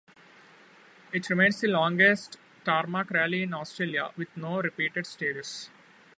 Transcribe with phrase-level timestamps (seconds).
[1.13, 5.69] It remains the longest tarmac rally in Australia with no repeated stages.